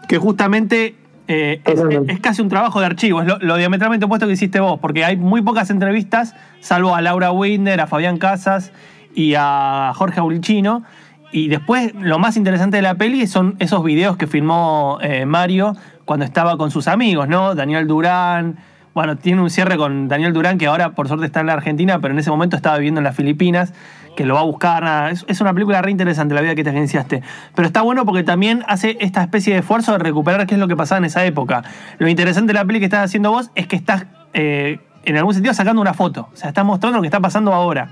que 0.08 0.18
justamente 0.18 0.96
eh, 1.28 1.62
es, 2.08 2.20
casi 2.20 2.42
un 2.42 2.50
trabajo 2.50 2.80
de 2.80 2.88
archivo, 2.88 3.22
es 3.22 3.28
lo, 3.28 3.38
lo 3.40 3.58
diametralmente 3.58 4.06
opuesto 4.06 4.26
que 4.28 4.34
hiciste 4.34 4.60
vos, 4.60 4.80
porque 4.80 5.06
hay 5.06 5.18
muy 5.18 5.42
pocas 5.42 5.70
entrevistas, 5.70 6.36
salvo 6.60 6.96
a 6.96 7.02
Laura 7.02 7.32
Winder, 7.32 7.80
a 7.80 7.88
Fabián 7.88 8.18
Casas 8.18 8.72
y 9.14 9.36
a 9.38 9.92
Jorge 9.96 10.20
Aulichino. 10.20 10.84
Y 11.32 11.48
después, 11.48 11.94
lo 11.96 12.20
más 12.20 12.36
interesante 12.36 12.78
de 12.78 12.84
la 12.84 12.96
peli 12.96 13.26
son 13.28 13.56
esos 13.60 13.84
videos 13.84 14.18
que 14.18 14.28
filmó 14.28 14.98
eh, 15.02 15.26
Mario 15.26 15.76
cuando 16.04 16.26
estaba 16.26 16.58
con 16.58 16.72
sus 16.72 16.88
amigos, 16.88 17.30
¿no? 17.30 17.56
Daniel 17.56 17.88
Durán. 17.88 18.58
Bueno, 18.94 19.18
tiene 19.18 19.42
un 19.42 19.50
cierre 19.50 19.78
con 19.78 20.10
Daniel 20.10 20.34
Durán, 20.34 20.58
que 20.58 20.68
ahora 20.68 20.92
por 20.92 21.08
suerte 21.08 21.26
está 21.26 21.40
en 21.40 21.48
la 21.48 21.54
Argentina, 21.54 22.00
pero 22.00 22.14
en 22.14 22.20
ese 22.20 22.30
momento 22.30 22.58
estaba 22.58 22.78
viviendo 22.78 23.00
en 23.00 23.06
las 23.06 23.16
Filipinas, 23.16 23.74
que 24.18 24.26
lo 24.26 24.34
va 24.34 24.42
a 24.42 24.44
buscar. 24.44 25.14
Es, 25.28 25.40
una 25.40 25.54
película 25.54 25.82
re 25.82 25.92
interesante, 25.92 26.36
La 26.36 26.42
vida 26.42 26.56
que 26.56 26.64
te 26.66 26.72
agenciaste. 26.72 27.22
Pero 27.56 27.66
está 27.66 27.82
bueno 27.82 28.06
porque 28.06 28.24
también 28.24 28.64
hace 28.68 28.98
esta 29.00 29.22
especie 29.22 29.54
de 29.54 29.60
esfuerzo 29.60 29.94
de 29.94 30.00
recuperar 30.00 30.46
qué 30.46 30.56
es 30.56 30.60
lo 30.60 30.68
que 30.68 30.76
pasaba 30.76 31.00
en 31.00 31.06
esa 31.06 31.24
época. 31.24 31.64
Lo 32.00 32.10
interesante 32.10 32.52
de 32.52 32.60
la 32.60 32.66
peli 32.66 32.80
que 32.80 32.86
estás 32.86 33.06
haciendo 33.06 33.32
vos 33.32 33.50
es 33.56 33.68
que 33.68 33.78
estás, 33.78 34.08
eh, 34.34 34.80
en 35.06 35.16
algún 35.16 35.34
sentido, 35.34 35.54
sacando 35.54 35.82
una 35.82 35.94
foto. 35.94 36.28
O 36.34 36.36
sea, 36.36 36.50
estás 36.50 36.66
mostrando 36.66 36.98
lo 36.98 37.02
que 37.02 37.08
está 37.08 37.22
pasando 37.22 37.54
ahora. 37.54 37.92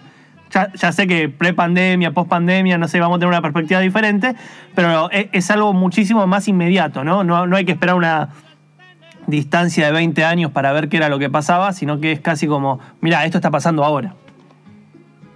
Ya, 0.51 0.91
sé 0.91 1.08
que 1.08 1.29
pre-pandemia, 1.29 2.12
post-pandemia, 2.12 2.77
no 2.77 2.88
sé, 2.88 3.00
vamos 3.00 3.18
a 3.18 3.20
tener 3.20 3.29
una 3.29 3.41
perspectiva 3.41 3.79
diferente, 3.82 4.36
pero 4.74 5.10
es, 5.12 5.51
algo 5.51 5.74
muchísimo 5.74 6.25
más 6.25 6.48
inmediato. 6.48 7.03
¿no? 7.03 7.24
No 7.24 7.56
hay 7.56 7.65
que 7.65 7.74
esperar 7.74 7.96
una 7.96 8.29
distancia 9.29 9.86
de 9.86 9.91
20 9.91 10.24
años 10.24 10.51
para 10.51 10.71
ver 10.74 10.89
qué 10.89 10.98
era 10.98 11.09
lo 11.09 11.19
que 11.19 11.29
pasaba, 11.29 11.71
sino 11.74 12.00
que 12.00 12.12
es 12.12 12.19
casi 12.19 12.48
como, 12.48 12.79
mira, 13.01 13.24
esto 13.25 13.38
está 13.38 13.51
pasando 13.51 13.83
ahora. 13.83 14.13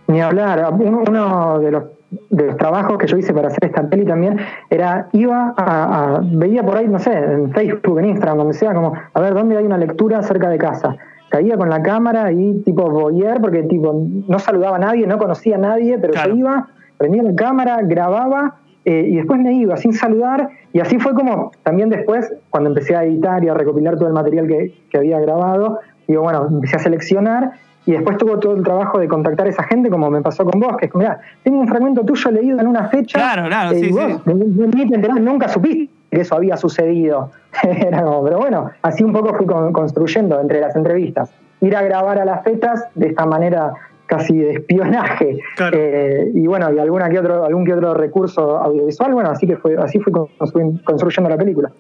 Ni 0.08 0.20
hablar, 0.22 0.70
uno, 0.74 1.60
de, 1.60 1.72
los, 1.72 1.84
de 2.30 2.48
los 2.48 2.58
trabajos 2.58 2.98
que 2.98 3.08
yo 3.08 3.18
hice 3.18 3.34
para 3.34 3.48
hacer 3.48 3.66
esta 3.66 3.88
peli 3.88 4.06
también 4.06 4.38
era, 4.70 5.08
iba 5.14 5.54
a, 5.56 6.16
a- 6.18 6.20
veía 6.22 6.62
por 6.64 6.78
ahí, 6.78 6.88
no 6.88 7.00
sé, 7.00 7.12
en 7.18 7.52
Facebook, 7.52 8.00
en 8.00 8.06
Instagram, 8.06 8.38
donde 8.38 8.54
sea, 8.54 8.74
como, 8.74 8.94
a 9.14 9.20
ver, 9.22 9.34
¿dónde 9.34 9.58
hay 9.58 9.66
una 9.66 9.78
lectura 9.78 10.22
cerca 10.22 10.50
de 10.50 10.58
casa? 10.58 10.96
Caía 11.30 11.58
con 11.58 11.70
la 11.70 11.82
cámara 11.82 12.32
y 12.32 12.62
tipo 12.64 12.90
voyeur, 12.90 13.42
porque 13.42 13.64
tipo 13.64 14.06
no 14.28 14.38
saludaba 14.40 14.76
a 14.76 14.80
nadie, 14.80 15.08
no 15.08 15.18
conocía 15.18 15.56
a 15.56 15.60
nadie, 15.60 15.98
pero 15.98 16.14
Claro. 16.14 16.30
yo 16.32 16.36
iba, 16.36 16.68
prendía 16.98 17.24
la 17.24 17.34
cámara, 17.34 17.80
grababa 17.82 18.56
eh, 18.86 19.06
y 19.10 19.16
después 19.16 19.40
me 19.40 19.54
iba 19.54 19.78
sin 19.78 19.94
saludar 19.94 20.50
y 20.74 20.80
así 20.80 21.00
fue 21.00 21.14
como 21.14 21.52
también 21.64 21.90
después, 21.90 22.34
cuando 22.50 22.70
empecé 22.70 22.96
a 22.96 23.04
editar 23.04 23.44
y 23.44 23.50
a 23.50 23.54
recopilar 23.54 23.96
todo 23.96 24.08
el 24.08 24.14
material 24.14 24.48
que, 24.48 24.74
que 24.90 24.98
había 24.98 25.20
grabado, 25.20 25.80
digo, 26.08 26.24
bueno, 26.24 26.48
empecé 26.50 26.76
a 26.76 26.80
seleccionar 26.80 27.52
y 27.86 27.92
después 27.92 28.18
tuvo 28.18 28.40
todo 28.40 28.56
el 28.56 28.64
trabajo 28.64 28.98
de 29.00 29.08
contactar 29.08 29.46
a 29.46 29.50
esa 29.50 29.64
gente, 29.64 29.90
como 29.90 30.10
me 30.10 30.22
pasó 30.22 30.46
con 30.46 30.60
vos, 30.60 30.78
que 30.78 30.86
es, 30.86 30.96
mira, 30.96 31.20
tengo 31.44 31.60
un 31.60 31.68
fragmento 31.68 32.04
tuyo 32.04 32.32
leído 32.32 32.60
en 32.60 32.68
una 32.68 32.88
fecha. 32.88 33.20
Claro, 33.20 33.48
claro, 33.48 33.72
eh, 33.72 33.80
sí, 33.80 33.86
y 33.88 33.92
vos 33.92 34.22
sí. 34.26 35.20
nunca 35.22 35.50
supiste 35.50 35.94
que 36.10 36.22
eso 36.22 36.36
había 36.36 36.56
sucedido. 36.58 37.32
Era 37.64 38.04
como, 38.04 38.24
pero 38.24 38.38
bueno, 38.38 38.70
así 38.82 39.04
un 39.04 39.12
poco 39.12 39.34
fui 39.34 39.46
con- 39.46 39.74
construyendo 39.74 40.40
entre 40.40 40.62
las 40.62 40.76
entrevistas. 40.76 41.34
Ir 41.60 41.76
a 41.76 41.82
grabar 41.82 42.20
a 42.20 42.26
las 42.26 42.44
fechas 42.44 42.86
de 42.96 43.08
esta 43.08 43.26
manera 43.26 43.74
casi 44.06 44.38
de 44.38 44.52
espionaje. 44.54 45.40
Claro. 45.56 45.78
Eh, 45.80 46.32
y 46.34 46.46
bueno, 46.48 46.72
y 46.74 46.80
alguna 46.80 47.10
que 47.10 47.20
otro, 47.20 47.46
algún 47.46 47.66
que 47.66 47.74
otro 47.74 47.94
recurso 47.94 48.58
audiovisual, 48.58 49.14
bueno, 49.14 49.30
así 49.30 49.48
que 49.48 49.58
fue, 49.58 49.76
así 49.78 50.00
fui 50.00 50.12
construy- 50.14 50.84
construyendo 50.84 51.30
la 51.30 51.38
película. 51.38 51.72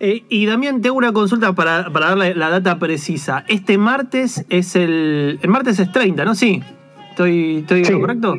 Eh, 0.00 0.24
y 0.28 0.46
Damián, 0.46 0.80
tengo 0.80 0.96
una 0.96 1.12
consulta 1.12 1.52
para, 1.52 1.90
para 1.92 2.08
darle 2.08 2.34
la 2.34 2.50
data 2.50 2.78
precisa. 2.78 3.44
Este 3.48 3.78
martes 3.78 4.44
es 4.48 4.74
el. 4.76 5.38
El 5.42 5.50
martes 5.50 5.78
es 5.78 5.90
30, 5.92 6.24
¿no? 6.24 6.34
Sí. 6.34 6.62
¿Estoy, 7.10 7.58
estoy 7.58 7.84
Sí. 7.84 7.92
correcto? 8.00 8.34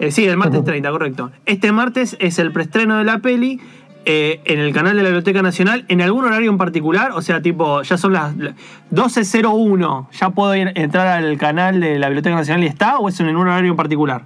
Eh, 0.00 0.10
sí, 0.10 0.24
el 0.26 0.36
martes 0.36 0.58
Ujú. 0.58 0.66
30, 0.66 0.90
correcto. 0.90 1.30
Este 1.46 1.70
martes 1.70 2.16
es 2.18 2.40
el 2.40 2.50
preestreno 2.52 2.98
de 2.98 3.04
la 3.04 3.18
peli 3.18 3.60
eh, 4.06 4.40
en 4.44 4.58
el 4.60 4.72
canal 4.74 4.96
de 4.96 5.02
la 5.02 5.08
Biblioteca 5.08 5.42
Nacional, 5.42 5.84
en 5.88 6.00
algún 6.02 6.24
horario 6.24 6.50
en 6.50 6.58
particular. 6.58 7.12
O 7.12 7.22
sea, 7.22 7.40
tipo, 7.42 7.82
ya 7.82 7.96
son 7.96 8.12
las 8.12 8.36
la- 8.36 8.54
12.01. 8.90 10.08
¿Ya 10.12 10.30
puedo 10.30 10.54
ir- 10.54 10.72
entrar 10.74 11.06
al 11.08 11.36
canal 11.38 11.80
de 11.80 11.98
la 11.98 12.08
Biblioteca 12.08 12.36
Nacional 12.36 12.64
y 12.64 12.66
está? 12.66 12.98
¿O 12.98 13.08
es 13.08 13.18
en 13.20 13.28
un 13.28 13.36
horario 13.36 13.70
en 13.70 13.76
particular? 13.76 14.22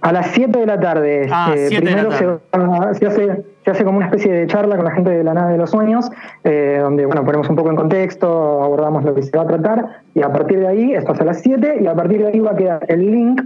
A 0.00 0.12
las 0.12 0.28
7 0.28 0.60
de 0.60 0.66
la 0.66 0.78
tarde. 0.78 1.28
Ah, 1.30 1.52
eh, 1.56 1.66
7 1.68 1.84
de 1.84 1.90
la 1.90 2.08
primero 2.08 2.40
tarde. 2.50 2.94
Se, 2.94 3.00
se 3.00 3.06
hace, 3.06 3.42
se 3.64 3.70
hace 3.72 3.84
como 3.84 3.96
una 3.96 4.06
especie 4.06 4.32
de 4.32 4.46
charla 4.46 4.76
con 4.76 4.84
la 4.84 4.92
gente 4.92 5.10
de 5.10 5.24
la 5.24 5.34
nave 5.34 5.52
de 5.52 5.58
los 5.58 5.70
sueños, 5.70 6.08
eh, 6.44 6.78
donde 6.80 7.04
bueno, 7.04 7.24
ponemos 7.24 7.48
un 7.48 7.56
poco 7.56 7.70
en 7.70 7.76
contexto, 7.76 8.62
abordamos 8.62 9.02
lo 9.04 9.12
que 9.14 9.22
se 9.22 9.36
va 9.36 9.42
a 9.42 9.46
tratar, 9.48 10.02
y 10.14 10.22
a 10.22 10.32
partir 10.32 10.60
de 10.60 10.68
ahí, 10.68 10.92
esto 10.92 11.14
es 11.14 11.20
a 11.20 11.24
las 11.24 11.40
7, 11.42 11.78
y 11.82 11.86
a 11.88 11.94
partir 11.94 12.18
de 12.20 12.28
ahí 12.28 12.38
va 12.38 12.52
a 12.52 12.56
quedar 12.56 12.84
el 12.88 13.10
link 13.10 13.42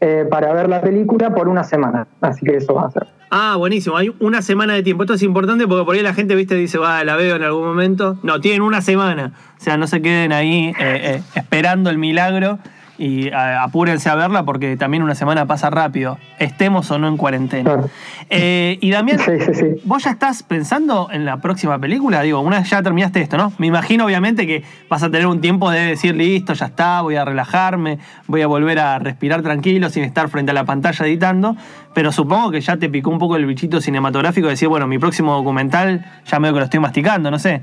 eh, 0.00 0.26
para 0.30 0.52
ver 0.52 0.68
la 0.68 0.80
película 0.80 1.34
por 1.34 1.48
una 1.48 1.64
semana. 1.64 2.06
Así 2.20 2.44
que 2.44 2.56
eso 2.56 2.74
va 2.74 2.86
a 2.86 2.90
ser. 2.90 3.06
Ah, 3.30 3.56
buenísimo. 3.56 3.96
Hay 3.96 4.14
una 4.20 4.42
semana 4.42 4.74
de 4.74 4.82
tiempo. 4.82 5.02
Esto 5.02 5.14
es 5.14 5.22
importante 5.22 5.66
porque 5.66 5.84
por 5.84 5.94
ahí 5.94 6.02
la 6.02 6.14
gente, 6.14 6.34
viste, 6.34 6.54
dice, 6.54 6.78
va, 6.78 7.02
la 7.04 7.16
veo 7.16 7.36
en 7.36 7.42
algún 7.42 7.64
momento. 7.64 8.18
No, 8.22 8.40
tienen 8.40 8.62
una 8.62 8.82
semana. 8.82 9.32
O 9.58 9.62
sea, 9.62 9.76
no 9.76 9.86
se 9.86 10.02
queden 10.02 10.32
ahí 10.32 10.68
eh, 10.68 10.74
eh, 10.80 11.22
esperando 11.34 11.90
el 11.90 11.98
milagro 11.98 12.58
y 12.98 13.28
eh, 13.28 13.32
apúrense 13.34 14.08
a 14.08 14.14
verla 14.14 14.44
porque 14.44 14.76
también 14.76 15.02
una 15.02 15.14
semana 15.14 15.46
pasa 15.46 15.70
rápido, 15.70 16.18
estemos 16.38 16.90
o 16.90 16.98
no 16.98 17.08
en 17.08 17.16
cuarentena. 17.16 17.64
Claro. 17.64 17.90
Eh, 18.30 18.78
y 18.80 18.90
Damián, 18.90 19.18
Sí, 19.18 19.32
sí, 19.40 19.54
sí. 19.54 19.66
¿vos 19.84 20.04
ya 20.04 20.10
estás 20.10 20.42
pensando 20.42 21.08
en 21.12 21.24
la 21.24 21.38
próxima 21.38 21.78
película? 21.78 22.22
Digo, 22.22 22.40
una 22.40 22.60
vez 22.60 22.70
ya 22.70 22.82
terminaste 22.82 23.20
esto, 23.20 23.36
¿no? 23.36 23.52
Me 23.58 23.66
imagino, 23.66 24.04
obviamente, 24.06 24.46
que 24.46 24.62
vas 24.88 25.02
a 25.02 25.10
tener 25.10 25.26
un 25.26 25.40
tiempo 25.40 25.70
de 25.70 25.80
decir, 25.80 26.14
listo, 26.14 26.52
ya 26.54 26.66
está, 26.66 27.02
voy 27.02 27.16
a 27.16 27.24
relajarme, 27.24 27.98
voy 28.26 28.42
a 28.42 28.46
volver 28.46 28.78
a 28.78 28.98
respirar 28.98 29.42
tranquilo 29.42 29.90
sin 29.90 30.04
estar 30.04 30.28
frente 30.28 30.50
a 30.50 30.54
la 30.54 30.64
pantalla 30.64 31.06
editando, 31.06 31.56
pero 31.94 32.12
supongo 32.12 32.50
que 32.50 32.60
ya 32.60 32.76
te 32.76 32.88
picó 32.88 33.10
un 33.10 33.18
poco 33.18 33.36
el 33.36 33.46
bichito 33.46 33.80
cinematográfico 33.80 34.46
de 34.46 34.52
decir, 34.52 34.68
bueno, 34.68 34.86
mi 34.86 34.98
próximo 34.98 35.34
documental 35.34 36.04
ya 36.26 36.38
medio 36.40 36.54
que 36.54 36.60
lo 36.60 36.64
estoy 36.64 36.80
masticando, 36.80 37.30
no 37.30 37.38
sé. 37.38 37.62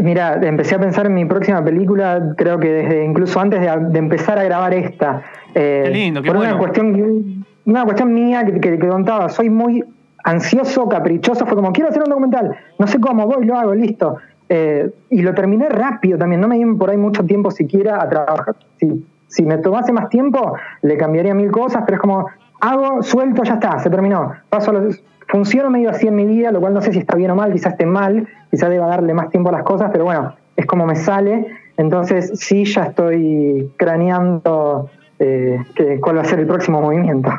Mira, 0.00 0.38
empecé 0.42 0.74
a 0.74 0.78
pensar 0.78 1.06
en 1.06 1.14
mi 1.14 1.24
próxima 1.24 1.62
película, 1.62 2.34
creo 2.36 2.58
que 2.58 2.68
desde 2.70 3.04
incluso 3.04 3.40
antes 3.40 3.60
de, 3.60 3.70
de 3.90 3.98
empezar 3.98 4.38
a 4.38 4.44
grabar 4.44 4.72
esta. 4.72 5.22
Eh, 5.54 5.82
Qué 5.84 5.90
lindo, 5.90 6.22
qué 6.22 6.28
por 6.28 6.36
bueno. 6.38 6.52
una 6.52 6.58
cuestión, 6.58 7.44
una 7.66 7.84
cuestión 7.84 8.14
mía 8.14 8.44
que, 8.44 8.60
que- 8.60 8.78
que 8.78 8.88
contaba, 8.88 9.28
soy 9.28 9.50
muy 9.50 9.84
ansioso, 10.24 10.88
caprichoso, 10.88 11.44
fue 11.46 11.56
como, 11.56 11.72
quiero 11.72 11.90
hacer 11.90 12.02
un 12.02 12.08
documental, 12.10 12.56
no 12.78 12.86
sé 12.86 13.00
cómo, 13.00 13.26
voy, 13.26 13.44
lo 13.44 13.56
hago, 13.58 13.74
listo. 13.74 14.16
Eh, 14.48 14.90
y 15.10 15.22
lo 15.22 15.34
terminé 15.34 15.68
rápido 15.68 16.16
también, 16.18 16.40
no 16.40 16.48
me 16.48 16.56
di 16.58 16.64
por 16.74 16.90
ahí 16.90 16.96
mucho 16.96 17.24
tiempo 17.24 17.50
siquiera 17.50 18.02
a 18.02 18.08
trabajar. 18.08 18.54
Si, 18.78 19.04
si 19.26 19.42
me 19.44 19.58
tomase 19.58 19.92
más 19.92 20.08
tiempo, 20.08 20.54
le 20.82 20.96
cambiaría 20.96 21.34
mil 21.34 21.50
cosas, 21.50 21.82
pero 21.86 21.96
es 21.96 22.00
como, 22.00 22.26
hago, 22.60 23.02
suelto, 23.02 23.42
ya 23.44 23.54
está, 23.54 23.78
se 23.78 23.90
terminó. 23.90 24.32
Paso 24.48 24.70
a 24.70 24.74
los, 24.74 25.02
funciono 25.32 25.70
medio 25.70 25.90
así 25.90 26.06
en 26.06 26.14
mi 26.14 26.26
vida, 26.26 26.52
lo 26.52 26.60
cual 26.60 26.74
no 26.74 26.80
sé 26.82 26.92
si 26.92 26.98
está 27.00 27.16
bien 27.16 27.30
o 27.30 27.34
mal, 27.34 27.50
quizás 27.52 27.72
esté 27.72 27.86
mal, 27.86 28.28
quizás 28.50 28.68
deba 28.70 28.86
darle 28.86 29.14
más 29.14 29.30
tiempo 29.30 29.48
a 29.48 29.52
las 29.52 29.62
cosas, 29.64 29.88
pero 29.90 30.04
bueno, 30.04 30.34
es 30.56 30.66
como 30.66 30.86
me 30.86 30.94
sale. 30.94 31.46
Entonces 31.78 32.32
sí, 32.34 32.64
ya 32.66 32.82
estoy 32.84 33.72
craneando 33.78 34.90
eh, 35.18 35.58
que- 35.74 35.98
cuál 36.00 36.18
va 36.18 36.22
a 36.22 36.24
ser 36.26 36.38
el 36.40 36.46
próximo 36.46 36.80
movimiento. 36.82 37.30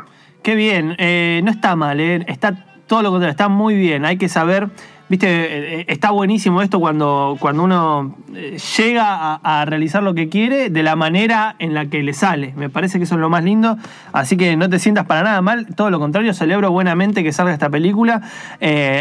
Qué 0.42 0.54
bien, 0.56 0.94
eh, 0.98 1.40
no 1.44 1.50
está 1.50 1.76
mal, 1.76 2.00
eh, 2.00 2.24
está 2.26 2.52
todo 2.86 3.00
lo 3.02 3.10
contrario, 3.10 3.30
está 3.30 3.48
muy 3.48 3.76
bien. 3.76 4.04
Hay 4.04 4.16
que 4.18 4.28
saber, 4.28 4.68
viste, 5.08 5.26
eh, 5.28 5.80
eh, 5.80 5.84
está 5.88 6.10
buenísimo 6.10 6.62
esto 6.62 6.80
cuando, 6.80 7.36
cuando 7.38 7.62
uno 7.64 8.16
eh, 8.34 8.58
llega 8.76 9.34
a, 9.34 9.64
realizar 9.64 10.02
lo 10.02 10.14
que 10.14 10.28
quiere 10.28 10.70
de 10.70 10.82
la 10.82 10.96
manera 10.96 11.56
en 11.58 11.74
la 11.74 11.86
que 11.86 12.02
le 12.02 12.12
sale. 12.12 12.52
Me 12.56 12.70
parece 12.70 12.98
que 12.98 13.04
eso 13.04 13.14
es 13.14 13.20
lo 13.20 13.30
más 13.30 13.44
lindo. 13.44 13.76
Así 14.12 14.36
que 14.36 14.56
no 14.56 14.68
te 14.68 14.78
sientas 14.78 15.06
para 15.06 15.22
nada 15.22 15.42
mal, 15.42 15.66
todo 15.74 15.90
lo 15.90 15.98
contrario, 16.00 16.34
celebro 16.34 16.70
buenamente 16.70 17.22
que 17.22 17.32
salga 17.32 17.52
esta 17.52 17.70
película. 17.70 18.22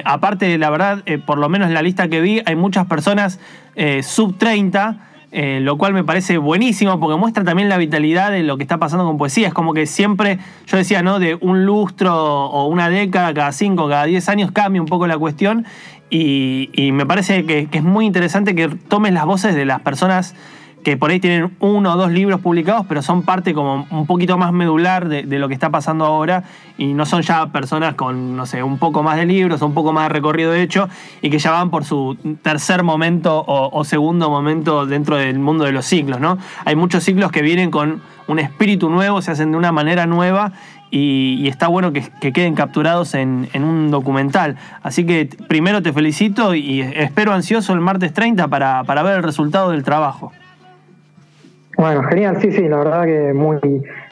Aparte, 0.06 0.58
la 0.58 0.70
verdad, 0.70 1.04
por 1.26 1.38
lo 1.38 1.50
menos 1.50 1.68
en 1.68 1.74
la 1.74 1.82
lista 1.82 2.08
que 2.08 2.22
vi, 2.22 2.42
hay 2.46 2.56
muchas 2.56 2.86
personas 2.88 3.40
sub 4.02 4.38
30. 4.38 5.10
Eh, 5.36 5.62
lo 5.62 5.80
cual 5.80 5.94
me 5.94 6.04
parece 6.04 6.38
buenísimo 6.38 7.00
porque 7.00 7.18
muestra 7.18 7.44
también 7.44 7.68
la 7.68 7.80
vitalidad 7.80 8.30
de 8.30 8.44
lo 8.44 8.56
que 8.56 8.62
está 8.62 8.78
pasando 8.78 9.04
con 9.04 9.18
poesía. 9.18 9.48
Es 9.48 9.54
como 9.56 9.74
que 9.74 9.88
siempre, 9.88 10.38
yo 10.68 10.78
decía, 10.78 11.02
¿no? 11.02 11.18
De 11.18 11.34
un 11.42 11.66
lustro 11.66 12.16
o 12.16 12.68
una 12.68 12.88
década, 12.88 13.34
cada 13.34 13.52
cinco, 13.52 13.90
cada 13.90 14.06
diez 14.06 14.30
años 14.30 14.52
cambia 14.52 14.80
un 14.80 14.88
poco 14.88 15.08
la 15.08 15.18
cuestión. 15.18 15.66
Y, 16.16 16.70
y 16.74 16.92
me 16.92 17.08
parece 17.08 17.44
que, 17.44 17.66
que 17.66 17.80
es 17.80 17.84
muy 17.84 18.06
interesante 18.06 18.54
que 18.54 18.68
tomes 18.68 19.14
las 19.14 19.26
voces 19.26 19.56
de 19.56 19.66
las 19.66 19.82
personas 19.82 20.36
que 20.84 20.98
por 20.98 21.12
ahí 21.12 21.20
tienen 21.20 21.56
uno 21.60 21.94
o 21.94 21.98
dos 21.98 22.12
libros 22.12 22.42
publicados, 22.42 22.86
pero 22.88 23.02
son 23.02 23.24
parte 23.24 23.54
como 23.54 23.88
un 23.90 24.06
poquito 24.06 24.38
más 24.38 24.52
medular 24.52 25.08
de, 25.08 25.24
lo 25.40 25.48
que 25.48 25.54
está 25.54 25.70
pasando 25.70 26.06
ahora 26.06 26.44
y 26.78 26.94
no 26.94 27.06
son 27.06 27.22
ya 27.22 27.48
personas 27.48 27.96
con, 27.96 28.36
no 28.36 28.46
sé, 28.46 28.62
un 28.62 28.78
poco 28.78 29.02
más 29.02 29.18
de 29.18 29.26
libros 29.26 29.62
un 29.62 29.74
poco 29.74 29.94
más 29.94 30.04
de 30.04 30.10
recorrido 30.10 30.54
hecho 30.54 30.90
y 31.22 31.30
que 31.30 31.40
ya 31.40 31.52
van 31.52 31.70
por 31.70 31.86
su 31.86 32.18
tercer 32.42 32.84
momento 32.84 33.44
o, 33.48 33.84
segundo 33.84 34.30
momento 34.30 34.86
dentro 34.86 35.18
del 35.18 35.40
mundo 35.40 35.64
de 35.66 35.72
los 35.72 35.86
ciclos, 35.86 36.20
¿no? 36.20 36.38
Hay 36.66 36.76
muchos 36.76 37.04
ciclos 37.04 37.32
que 37.32 37.42
vienen 37.42 37.72
con 37.72 38.02
un 38.28 38.40
espíritu 38.40 38.90
nuevo, 38.90 39.22
se 39.22 39.32
hacen 39.32 39.52
de 39.52 39.58
una 39.58 39.72
manera 39.72 40.06
nueva 40.06 40.54
y, 40.92 41.48
está 41.48 41.68
bueno 41.68 41.92
que, 41.92 42.08
que 42.22 42.32
queden 42.32 42.56
capturados 42.56 43.14
en, 43.16 43.50
en 43.54 43.64
un 43.64 43.92
documental. 43.92 44.58
Así 44.82 45.06
que 45.06 45.30
primero 45.48 45.82
te 45.82 45.92
felicito 45.92 46.56
y 46.56 46.82
espero 46.82 47.34
ansioso 47.34 47.74
el 47.74 47.80
martes 47.80 48.14
30 48.14 48.48
para, 48.48 48.84
para 48.84 49.04
ver 49.04 49.18
el 49.18 49.24
resultado 49.24 49.72
del 49.72 49.84
trabajo. 49.84 50.32
Bueno, 51.84 52.02
genial, 52.04 52.38
sí, 52.40 52.50
sí, 52.50 52.62
la 52.70 52.78
verdad 52.78 53.04
que 53.04 53.34
muy, 53.34 53.60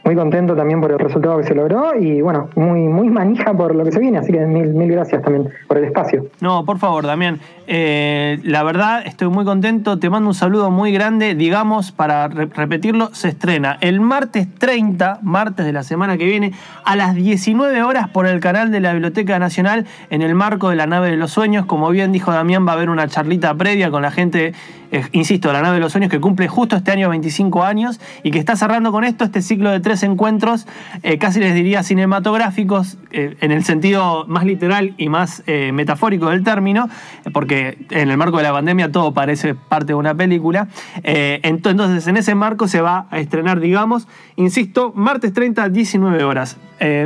muy 0.04 0.16
contento 0.16 0.56
también 0.56 0.82
por 0.82 0.92
el 0.92 1.00
resultado 1.00 1.38
que 1.38 1.44
se 1.44 1.54
logró 1.56 1.94
y 2.00 2.22
bueno, 2.22 2.50
muy, 2.56 2.82
muy 2.82 3.10
manija 3.10 3.54
por 3.54 3.76
lo 3.76 3.84
que 3.84 3.92
se 3.92 4.00
viene, 4.00 4.18
así 4.18 4.32
que 4.32 4.40
mil, 4.40 4.74
mil 4.74 4.92
gracias 4.92 5.22
también 5.22 5.50
por 5.68 5.78
el 5.78 5.86
espacio. 5.86 6.26
No, 6.40 6.66
por 6.66 6.80
favor, 6.80 7.06
Damián. 7.06 7.40
Eh, 7.74 8.40
la 8.44 8.64
verdad, 8.64 9.04
estoy 9.06 9.30
muy 9.30 9.46
contento. 9.46 9.98
Te 9.98 10.10
mando 10.10 10.28
un 10.30 10.34
saludo 10.36 10.72
muy 10.72 10.92
grande. 10.92 11.36
Digamos, 11.36 11.92
para 11.94 12.28
re- 12.28 12.48
repetirlo, 12.48 13.10
se 13.14 13.30
estrena 13.30 13.78
el 13.80 14.02
martes 14.02 14.48
30, 14.58 15.20
martes 15.22 15.66
de 15.66 15.72
la 15.72 15.84
semana 15.84 16.18
que 16.18 16.26
viene, 16.26 16.52
a 16.84 16.96
las 16.96 17.16
19 17.16 17.82
horas 17.84 18.10
por 18.10 18.28
el 18.28 18.40
canal 18.42 18.72
de 18.72 18.82
la 18.82 18.92
Biblioteca 18.92 19.40
Nacional 19.40 19.86
en 20.10 20.22
el 20.22 20.36
marco 20.36 20.70
de 20.70 20.76
la 20.76 20.86
Nave 20.88 21.12
de 21.12 21.18
los 21.18 21.32
Sueños. 21.32 21.66
Como 21.66 21.90
bien 21.92 22.12
dijo 22.12 22.32
Damián, 22.34 22.68
va 22.68 22.72
a 22.72 22.76
haber 22.76 22.90
una 22.90 23.08
charlita 23.08 23.54
previa 23.56 23.90
con 23.90 24.02
la 24.02 24.12
gente, 24.12 24.54
eh, 24.92 25.04
insisto, 25.14 25.54
la 25.54 25.62
Nave 25.62 25.76
de 25.76 25.82
los 25.82 25.94
Sueños, 25.94 26.12
que 26.12 26.20
cumple 26.20 26.48
justo 26.50 26.76
este 26.76 26.92
año 26.92 27.10
25 27.10 27.64
años 27.64 28.02
y 28.24 28.32
que 28.32 28.40
está 28.40 28.58
cerrando 28.58 28.92
con 28.92 29.06
esto 29.06 29.24
este 29.24 29.42
ciclo 29.42 29.70
de 29.72 29.80
encuentros, 30.04 30.68
eh, 31.04 31.18
casi 31.18 31.40
les 31.40 31.54
diría 31.54 31.84
cinematográficos, 31.84 32.98
eh, 33.12 33.36
en 33.42 33.52
el 33.52 33.64
sentido 33.64 34.26
más 34.28 34.46
literal 34.46 34.94
y 34.98 35.10
más 35.10 35.44
eh, 35.48 35.72
metafórico 35.74 36.30
del 36.30 36.44
término, 36.44 36.90
porque 37.34 37.78
en 37.90 38.10
el 38.10 38.18
marco 38.18 38.38
de 38.38 38.44
la 38.44 38.52
pandemia 38.54 38.92
todo 38.92 39.14
parece 39.14 39.54
parte 39.56 39.88
de 39.88 39.94
una 39.96 40.16
película. 40.16 40.68
Ento- 41.04 41.70
entonces, 41.72 42.08
en 42.08 42.18
ese 42.18 42.34
marco 42.36 42.68
se 42.68 42.82
va 42.82 43.06
a 43.12 43.20
estrenar, 43.20 43.60
digamos, 43.60 44.08
insisto, 44.36 44.92
martes 44.96 45.34
30, 45.34 45.70
19 45.70 46.24
horas. 46.24 46.58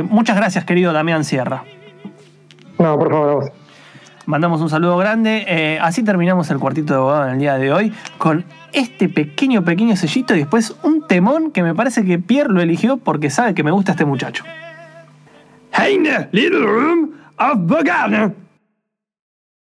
Muchas 0.08 0.36
gracias, 0.36 0.64
querido 0.64 0.92
Damián 0.92 1.24
Sierra. 1.24 1.64
No, 2.78 2.98
por 2.98 3.10
favor, 3.10 3.28
a 3.30 3.34
vos. 3.34 3.50
Mandamos 4.26 4.60
un 4.60 4.68
saludo 4.68 4.96
grande. 4.98 5.44
Eh, 5.46 5.78
así 5.80 6.02
terminamos 6.02 6.50
el 6.50 6.58
cuartito 6.58 6.92
de 6.92 6.98
abogado 6.98 7.28
en 7.28 7.34
el 7.34 7.38
día 7.38 7.58
de 7.58 7.72
hoy 7.72 7.92
con 8.18 8.44
este 8.72 9.08
pequeño, 9.08 9.64
pequeño 9.64 9.94
sellito 9.96 10.34
y 10.34 10.40
después 10.40 10.74
un 10.82 11.06
temón 11.06 11.52
que 11.52 11.62
me 11.62 11.74
parece 11.74 12.04
que 12.04 12.18
Pierre 12.18 12.52
lo 12.52 12.60
eligió 12.60 12.96
porque 12.96 13.30
sabe 13.30 13.54
que 13.54 13.62
me 13.62 13.70
gusta 13.70 13.92
este 13.92 14.04
muchacho. 14.04 14.44
Hey, 15.72 16.02
little 16.32 16.66
room 16.66 17.12
of 17.38 17.58
Bogana. 17.58 18.32